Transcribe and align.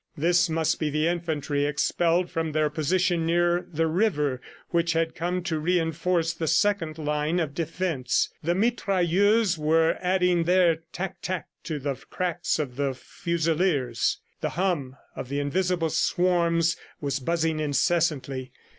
This 0.17 0.49
must 0.49 0.79
be 0.79 0.89
the 0.89 1.07
infantry 1.07 1.65
expelled 1.65 2.31
from 2.31 2.53
their 2.53 2.71
position 2.71 3.23
near 3.23 3.63
the 3.71 3.85
river 3.85 4.41
which 4.69 4.93
had 4.93 5.13
come 5.13 5.43
to 5.43 5.59
reinforce 5.59 6.33
the 6.33 6.47
second 6.47 6.97
line 6.97 7.39
of 7.39 7.53
defense. 7.53 8.31
The 8.41 8.55
mitrailleuses 8.55 9.59
were 9.59 9.99
adding 10.01 10.45
their 10.45 10.77
tac 10.91 11.17
tac 11.21 11.49
to 11.65 11.77
the 11.77 11.93
cracks 12.09 12.57
of 12.57 12.77
the 12.77 12.95
fusileers. 12.95 14.17
The 14.39 14.49
hum 14.49 14.95
of 15.15 15.29
the 15.29 15.39
invisible 15.39 15.91
swarms 15.91 16.77
was 16.99 17.19
buzzing 17.19 17.59
incessantly. 17.59 18.51